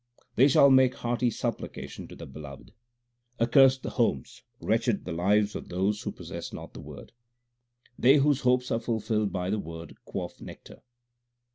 [0.35, 2.71] They shall make hearty supplication to the Beloved.
[3.39, 7.11] Accursed the homes, wretched the lives of those who possess not the Word.
[7.99, 10.81] They whose hopes are fulfilled by the Word quaff nectar.